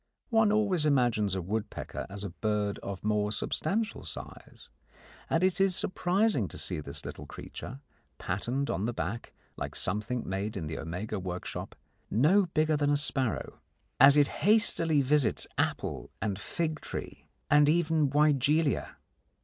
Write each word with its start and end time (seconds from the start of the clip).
One 0.31 0.51
always 0.51 0.83
imagines 0.83 1.35
a 1.35 1.43
woodpecker 1.43 2.07
as 2.09 2.23
a 2.23 2.31
bird 2.31 2.79
of 2.79 3.03
more 3.03 3.31
substantial 3.31 4.03
size, 4.03 4.67
and 5.29 5.43
it 5.43 5.61
is 5.61 5.75
surprising 5.75 6.47
to 6.47 6.57
see 6.57 6.79
this 6.79 7.05
little 7.05 7.27
creature, 7.27 7.81
patterned 8.17 8.71
on 8.71 8.85
the 8.87 8.93
back 8.93 9.31
like 9.57 9.75
something 9.75 10.27
made 10.27 10.57
in 10.57 10.65
the 10.65 10.79
Omega 10.79 11.19
workshop, 11.19 11.75
no 12.09 12.47
bigger 12.47 12.75
than 12.75 12.89
a 12.89 12.97
sparrow, 12.97 13.59
as 13.99 14.17
it 14.17 14.27
hastily 14.41 15.03
visits 15.03 15.45
apple 15.55 16.09
and 16.19 16.39
fig 16.39 16.79
tree 16.81 17.27
and 17.51 17.69
even 17.69 18.09
wygelia. 18.09 18.95